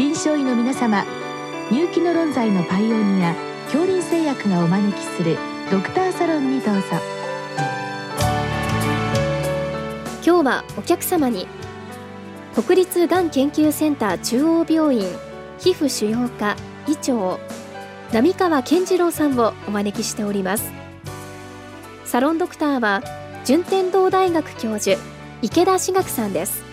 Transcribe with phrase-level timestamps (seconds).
[0.00, 1.04] 臨床医の皆様
[1.70, 5.36] 入気の論剤のパイオニア恐林製薬がお招きする
[5.70, 6.80] ドクターサロンにどうぞ。
[10.24, 11.46] 今日はお客様に
[12.54, 15.02] 国立がん研究センター中央病院
[15.58, 16.56] 皮膚腫瘍科
[16.88, 17.38] 医長
[18.10, 20.72] 並川健次郎さんをお招きしております。
[22.06, 23.02] サロンドクターは
[23.44, 24.98] 順天堂大学教授
[25.42, 26.69] 池田志学さんです。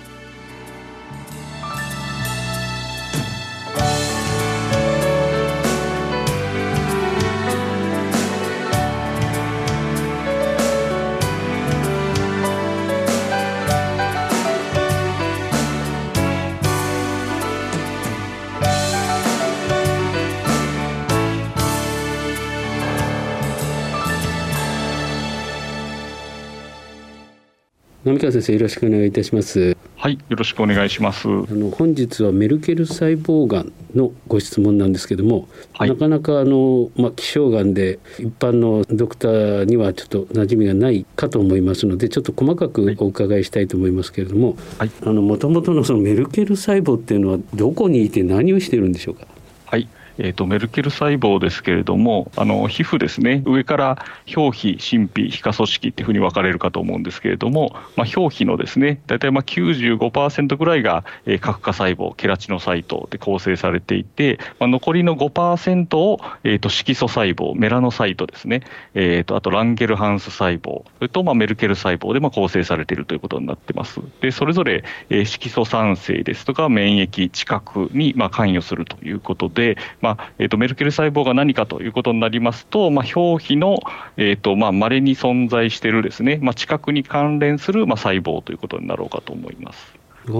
[28.08, 29.76] 浪川先生よろしくお願いいたします。
[29.98, 31.28] はいよろしくお願いします。
[31.28, 49.28] あの本日はメルケル細胞がんのご質問なんですけども、はい、なかなかあのまあ希少がんで一般のドクターにはちょっと馴染みがないかと思いますのでちょっと細かくお伺いしたいと思いますけれども、はい、あの元々のそのメルケル細胞っていうのはどこにいて何をしてるんでしょうか？
[49.66, 68.62] はいえーと、メルケル細胞ですけれども、あの皮膚ですね、上から表皮、真皮、皮下組織っていうふうに分かれるかと思うんですけれども、まあ、表皮のですね、大体まあ95%ぐらいが、えー、核化細胞、ケラチノサイトで構成されていて、まあ、残りの5%を、えーと、色素細胞、メラノサイトですね、
[68.94, 74.02] えーと、あとランゲルハンス細胞、それとまあメルケル細胞でまあ構成されているということになってます。
[74.22, 80.07] で、それぞれ、えー、色素酸性ですとか免疫、知覚にまあ関与するということで、まあ
[80.40, 83.80] えーと、メルケル細胞が何かということになりますと、まあ、表皮の、
[84.18, 89.98] えーとまあ、稀に存在しているですね、まあ、知覚に関連する、まあ、細胞ということになろうかと思います。
[90.30, 90.32] あ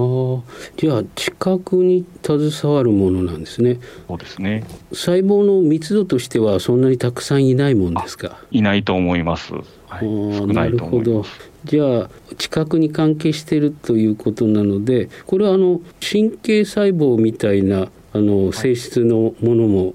[0.76, 3.78] じゃあ知覚に携わるものなんですね。
[4.06, 4.64] そうですね。
[4.92, 8.38] 細胞の密度としてはそんなにたくさんいないもんですか？
[8.50, 9.54] いないと思います。
[9.86, 11.24] はい、なるほど。
[11.64, 19.94] じゃあ知覚に関係しているということなので、これはあの神経細胞みたいなあの性質のものも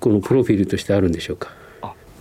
[0.00, 1.52] このプロフィールとしてあるんでしょうか？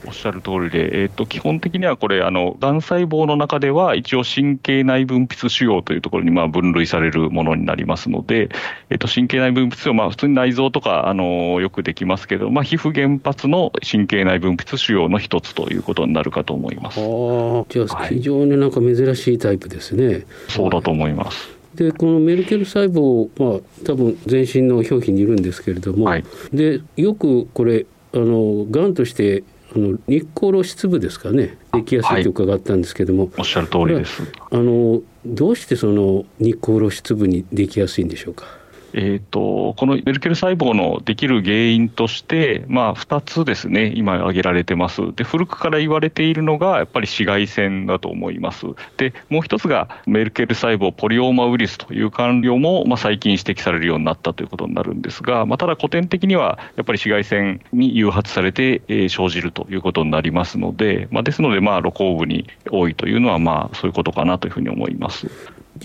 [0.03, 8.49] おっしゃる通りで、えーと、基本的にはこれ、あのがん細胞の中では、一応、神経内分泌腫瘍というところにまあ分類されるものになりますので、
[8.89, 20.07] えーと、神経内分泌腫瘍、まあ、普通に内臓とかあのよくできますけど、まあ、皮膚原発の神経内分泌腫瘍の一つということになるかと思いますじゃあ、非常になんか珍しいタイプですね。
[20.07, 21.60] はい、そうだと思います。
[21.75, 29.43] でこのメルケル細胞は多分全身の表皮にいるんですけれども、はい、でよくこれあのがんとして
[29.73, 34.21] あの日光露出部ですかねできやすいと伺ったんですけども、はい、おっしゃる通りです。
[34.51, 38.45] あのどうしてその日光露出部にできやすいんでしょうか？
[38.93, 45.13] えーと、このメルケル細胞のできる原因として、まあ、2つですね、今挙げられてます。
[45.15, 48.65] で、古くから言われているのが、やっぱり紫外線だと思います。
[48.97, 65.29] で、もう一つが、メルケル細胞ポリオーマウイルスという患病も、まあ、最近指摘されるようになったということになるんですが、まあ、ただ古典的には、やっぱり紫外線に誘発されて、えー、生じるということになりますので、まあ、ですので、まあ、露光部に多いというのは、まあ、そういうことかなというふうに思います。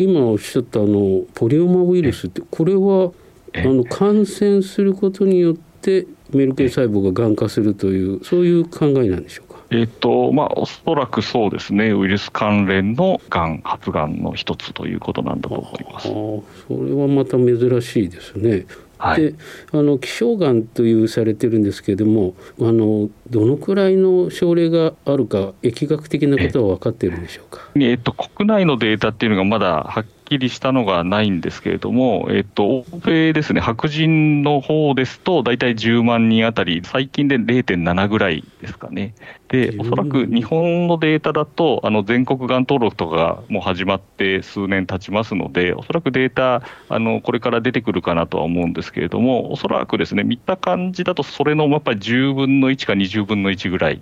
[0.04, 3.12] 今おっしゃったあのポリオマウイルスってこれは
[3.54, 9.56] あの感染することによってメルケル細胞ががん化するというそういう考えなんでしょうか？
[9.70, 18.66] えっとまあ、おそらくそうですね、ウイルス関連のがん、発がんの一つということなんだと思いますそれはまた珍しいですね。
[18.98, 19.34] はい、で
[19.72, 39.14] あの希少がんというされてるんですけれどもあのどのくらいの症例があるか疫学的なことは分かっているんでしょうか、えっと、国内のデータっていうのがまだはっきりしたのがないんですけれども、えっと、欧米ですね、白人の方ですと、大体10万人あたり、最近で0.7ぐらいですかね。
[39.48, 54.00] で、おそらく日本のデータだと、あの全国がん登録とかがもう始まって数年経ちますので、おそらくデータ、あのこれから出てくるかなとは思うんですけれども、おそらくですね、見た感じだと、それのやっぱり10分の1か20分の1ぐらい。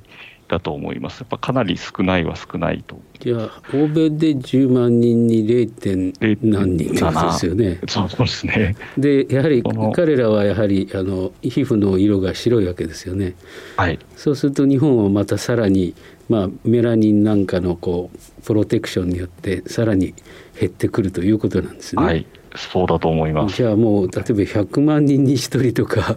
[0.55, 1.21] だと思います。
[1.21, 3.01] やっぱかなり少ないは少ないと。
[3.19, 5.71] じゃあ欧米で10万人に 0.
[5.71, 6.12] 点
[6.43, 6.99] 何人で
[7.33, 7.81] すよね。
[7.89, 8.77] そうですね。
[8.97, 9.65] でやはり
[9.95, 13.35] 彼らはやはりあの皮膚の色が白いわけですよね。
[13.77, 13.99] はい。
[14.17, 15.95] そうすると日本はまたさらに
[16.29, 20.15] まあメラニンなんかのこうプロテクションによってさらに
[20.59, 22.03] 減ってくるということなんですね。
[22.05, 22.27] はい。
[22.56, 26.17] そうだと思いますじゃあもう例えば100万人に1人とか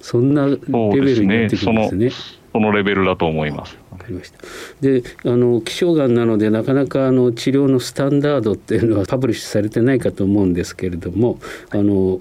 [0.00, 2.10] そんなレベルになってくるんですね。
[2.54, 3.76] そのレベルだと思います。
[3.90, 4.38] わかりました。
[4.80, 11.40] で、あの希少がんなのでなかなかあの治療のスタンダードっていうのはパブリッシュされてないかと思うんですけれども、
[11.70, 12.20] あの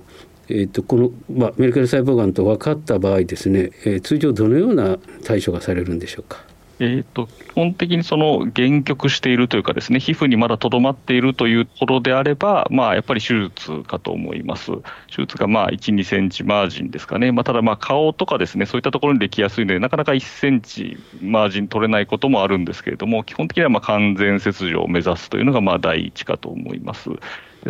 [0.49, 6.43] えーと、この、まあ、メルケル細胞がんと分かった場合ですね、えー、通常どのような対処がされるんでしょうか？
[6.79, 14.71] えーと、基本的にその限局しているというか、ですね皮膚にまだとどまっているというほどであれば、まあ、やっぱり手術かと思います。
[15.07, 27.09] 手術がまあ1、2センチマージンですかね、まあ、ただ顔とかですね、そういったところにできやすいので、なかなか1センチマージン取れないこともあるんですけれども、基本的にはまあ完全切除を目指すというのがまあ第一かと思います。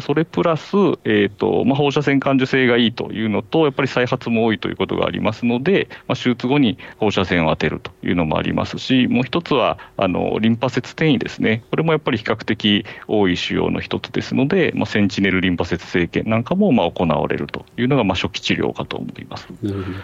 [0.01, 0.74] それプラス、
[1.06, 19.48] えーとまあ、放射線感受性がいいというのと、やっぱり再発も多いということがありますので、まあ、手術後に放射線を当てるというのもありますし、もう一つはあのリンパ節転移ですね、これもやっぱり比較的多い腫瘍の一つですので、まあ、センチネルリンパ節生検なんかもまあ行われるというのがまあ初期治療かと思います。
[19.62, 19.98] なるほど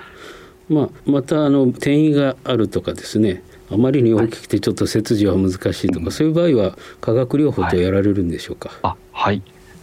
[0.69, 3.41] まあ、またあの転移があるとかですね
[3.71, 8.69] あまりに大きくてちょっと切除は難しいとか、はい、そういう場合は化学療法とやられるんでしょうか？
[8.69, 9.41] はい、あはい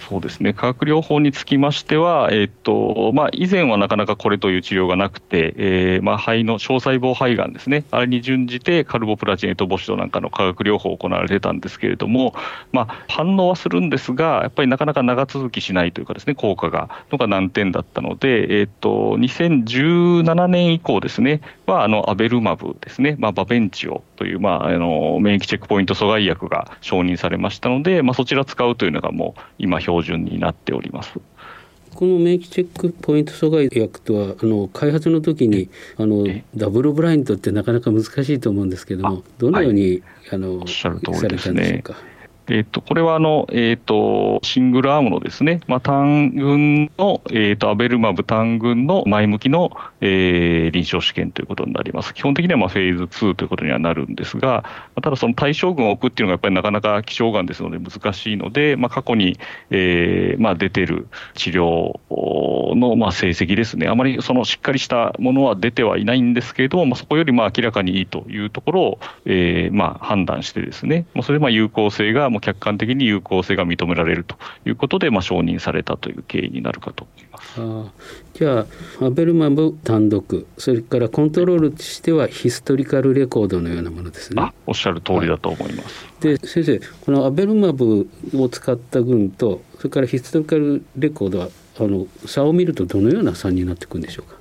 [0.09, 0.53] そうですね。
[0.53, 12.35] 化学療法につきましては、えーとまあ、以前はなかなかこれという治療がなくて、えーまあ、肺の小細胞肺がんですね、あれに準じてカルボプラチン、エトボシドなんかの化学療法を行われてたんですけれども、
[12.71, 31.19] まあ、反応はするんですが、やっぱりなかなか長続きしないというか、ですね効果がのが難点だったので、えーと、2017年以降ですね、はあのアベルマブですね、まあ、バベンチオという、まあ、あの免疫チェックポイント阻害薬が承認されましたので、まあ、そちら使うというのがもう今、標準になっております。
[31.95, 40.03] この免疫チェックポイント阻害薬とはあの開発の時にあのダブルブラインドってなかなか難しいと思うんですけどもどのように、はい、
[40.33, 41.11] あのされた
[41.51, 41.97] んでしょうか？
[42.49, 49.71] えーと、これはあの、えーと、シングルアームのですね、まあ、単群の、えーと、アベルマブ単群の前向きの、
[50.01, 52.15] えー、臨床試験ということになります。
[52.15, 54.65] 基本的にはまあフェーズ2ということにはなるんですが、
[55.03, 59.39] ただその対象群を置くっていうのがやっぱりなかなか希少がんですので難しいので、まあ、過去に、
[59.71, 62.01] えーまあ、出てる治療
[62.77, 77.61] のまあ成績ですね、あまりそのしっかりしたものは出てはいないんですけれども、まあ、そこよりまあ明らかにいいというところを、えーまあ、判断してですね、まあ、それでまあ有効性がも客観的に有効性が認められるということで、まあ、承認されたという経緯になるかと思います。
[77.61, 77.93] あ
[78.35, 78.67] じゃ
[79.01, 84.53] あアベルマブ単独それからコントロールとしては historical record のようなものですね。
[84.67, 86.05] おっしゃる通りだと思います。
[86.05, 91.49] はい、で先生このアベルマブを使った群とそれから historical record は
[91.79, 94.37] あの差を見るとどのような差になっていくんでしょうか？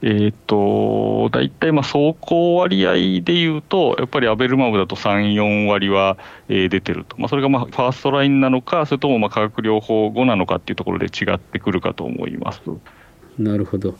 [0.00, 2.92] えーと、大体まあ奏効割合
[3.22, 6.16] でいうと、やっぱりアベルマブだと3、4割は、
[6.48, 12.62] えー、出てると、まあ、それがまあ first line なのか、それともまあ化学療法後なのかっていうところで違ってくるかと思います。
[13.38, 13.94] なるほど。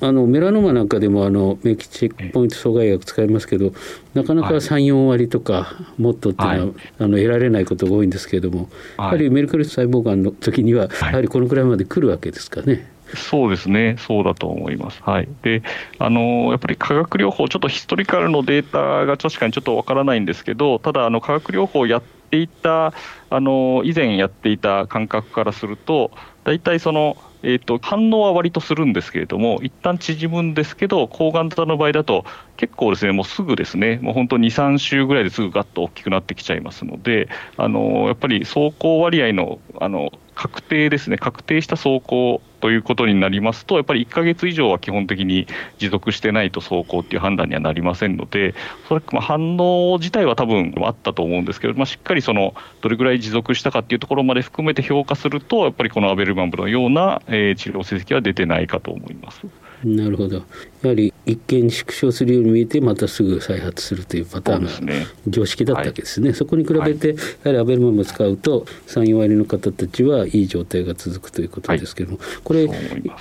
[0.00, 3.72] あのメラノマなんかでもあの免疫チェックポイント阻害薬使いますけど
[4.14, 12.93] なかなか3、4割とかもっとっていうのは、はい、あの得られないことが多いんですけれども、はい、やはりメルクル細胞がんの時にはやはりこのくらいまで来るわけですかね。
[13.14, 15.02] そうですね、そうだと思います。
[15.02, 15.62] はい、で
[15.98, 22.92] あのやっぱり化学療法、ちょっとヒストリカルのデータが確かにちょっとわからないんですけど、ただ、あの化学療法をやっていた、
[23.30, 26.10] あの以前やっていた感覚からすると、
[26.44, 32.24] 大体その、えーと、反応は割とするんですけれども、一旦縮むんですけど、抗がん型の場合だと、
[32.56, 45.46] 結構ですね、もうすぐですね、もう本当2、3週ぐらいですぐガッと大きくなってきちゃいますので、あのやっぱり走行割合のあの確定ですね、確定した走行ということになりますと、やっぱり1か月以上は基本的に
[45.78, 48.54] 持続してないと走行っていう判断にはなりませんので、
[48.86, 59.46] おそらくま反応自体は多分あったと思うんですけど、まあ、しっかりそのどれぐらい持続したかっていうところまで含めて評価すると、やっぱりこのアベルマンブのような、えー、治療成績は出てないかと思います。
[59.84, 60.36] なるほど。
[60.36, 60.42] や
[60.88, 66.24] はり一見縮小するように見えてまたすぐ再発するというパターンが常識だったわけですね。
[66.24, 67.14] そ、ねはい、そこに比べて、や
[67.44, 72.68] はりアベルマムを使うと3、4割の方たちはいい状態が続くということですけども、はい、これ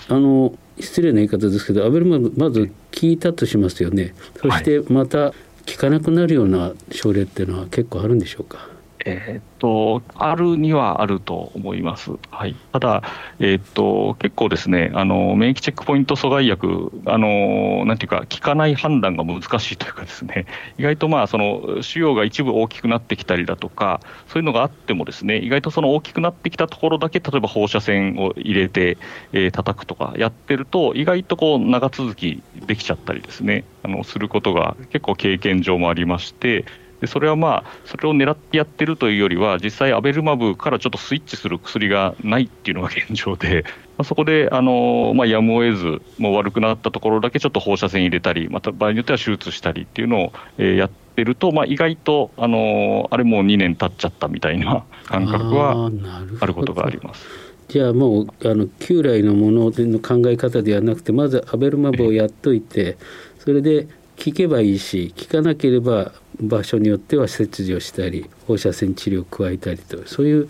[0.09, 2.71] あの失礼な言い方ですけどアベルマムまず効
[3.03, 4.13] いたとしますよね。
[4.41, 5.35] そしてまた効
[5.77, 8.67] かなくなるような症例っていうのは結構あるんでしょうか？
[9.05, 12.11] えー、っと、あるにはあると思います。
[12.31, 13.03] はい、ただ、
[13.39, 20.45] えー、っと、結構ですね、あの免疫チェックポイント阻害薬、あのなんていうか、効かない判断が難しいというかですね、
[20.79, 28.97] 意外とまあ、その腫瘍が一部大きくなってきたりだとか、そういうのがあってもですね、意外とその大きくなってきたところだけ、例えば放射線を入れて、
[29.33, 36.63] えー、叩くとかやってると、意外とこう長続きできちゃったりですね、あのすることが結構経験上もありまして、
[37.03, 43.65] でそれはまあ、それを狙ってやってるというよりは、実際、アベルマブからちょっとスイッチする薬がないっていうのが現状で、
[43.97, 55.91] まあ、そこであの、まあ、やむを得ず、もう悪くなったところだけちょっと放射線入れたり、また場合によっては手術したりっていうのを、えー、やってると、まあ、意外と、あのあれもう2年経っちゃったみたいな感覚は
[56.39, 57.27] あることがあります。
[57.67, 62.97] じゃあもうあの旧来のものの考え方ではなくてまずアベルマブをやっといて
[63.39, 70.49] それで効けばいいし効かなければ場所によっては切除したり放射線治療を加えたりとそういう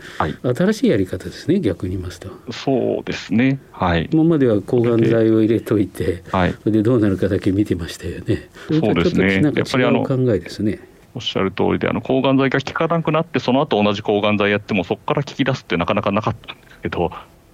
[0.56, 2.30] 新しいやり方ですね、はい、逆に言いますと。
[2.52, 3.60] そうですね。
[3.72, 4.10] はい。
[4.12, 8.50] 今までは抗がん剤を入れといて、はい、それでどうなるかだけ見てましたよね。
[8.70, 9.40] そうですね。
[9.42, 10.80] なんか違う考えですね。
[11.16, 17.12] おっしゃる通りであの抗がん剤が効かなくなってその後同じ抗がん剤やってもそこから効き出すってなかなかなかったんですけど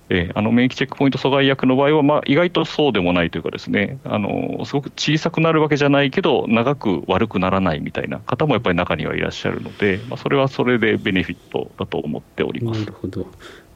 [0.10, 12.80] えー、あの免疫チェックポイント阻害薬の場合は、まあ、意外とそうでもないというかですねあのすごく小さくなるわけじゃないけど長く悪くならないみたいな方もやっぱり中にはいらっしゃるので、まあ、それはそれでベネフィットだと思っております。
[12.80, 13.28] なるほど。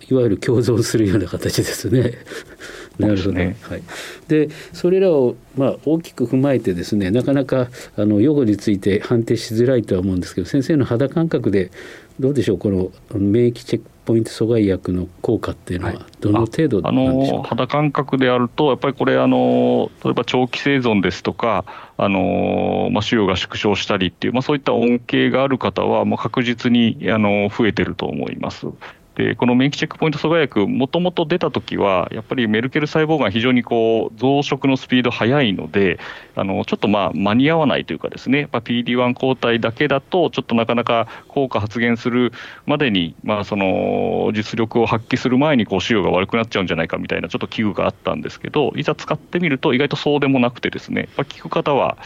[0.10, 2.12] いわゆる共存するような形ですね。
[3.00, 3.84] なるほど、ね、はい、
[4.28, 11.72] でそれらをまあ大きく踏まえてですねなかなかあの用語について判定しづらいとは思うんですけど先生の肌感覚で
[12.20, 12.58] どうでしょう？
[12.60, 17.42] この免疫チェックポイント阻害薬の効果っていうのはどの程度なんでしょう？
[17.42, 21.66] か、はい、あの肌感覚であるとやっぱりこれあの例えば長期生存ですとか
[21.98, 28.68] あの、まあ、腫瘍が縮小したりっていう、まあ、そういった恩恵がある方はもう確実にあの増えてると思います。
[29.16, 36.00] でこの免疫チェックポイント阻害薬、もともと出たときは、やっぱりメルケル細胞が非常にこう増殖のスピード速いので、
[36.36, 38.50] あのちょっとまあ間に合わないというか、ですね。
[38.52, 42.32] PD-1 抗体だけだと、ちょっとなかなか効果発現する
[42.66, 51.02] までに、まあ、その実力を発揮する前にこう腫瘍が悪くなっちゃうんじゃないかみたいな、ちょっと危惧があったんですけど、いざ使ってみると、意外とそうでもなくて、ですね。
[51.02, 51.98] やっぱ効く方は、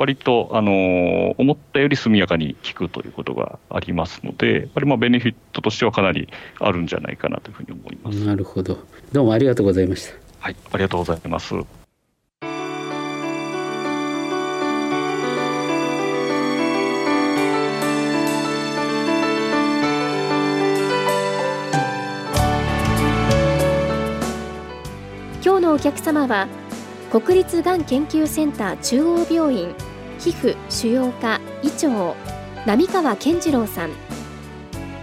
[0.00, 8.24] 割と、あの思ったより速やかに効くということがありますので、やっぱりまあベネフィットとしてはかなりあるんじゃないかなというふうに思います。
[8.24, 8.78] なるほど。
[9.12, 10.14] どうもありがとうございました。
[10.38, 11.54] はい、ありがとうございます。
[25.44, 26.48] 今日のお客様は
[27.10, 29.74] 国立がん研究センター中央病院
[30.20, 32.14] 皮膚腫瘍科医長
[32.66, 33.90] 並川健次郎さん。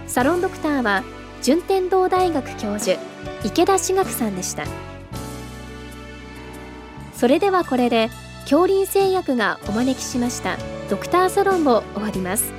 [0.06, 1.02] サロンドクターは
[1.42, 3.00] 順天堂大学教授
[3.44, 4.64] 池田志学さんでした。
[7.14, 8.10] それではこれで
[8.42, 10.56] 恐林製薬がお招きしました
[10.88, 12.52] ドクターサロンを終わります。